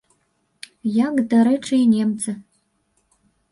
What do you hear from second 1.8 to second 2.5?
і немцы.